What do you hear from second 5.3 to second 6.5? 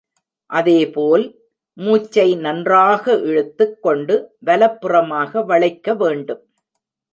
வளைக்க வேண்டும்.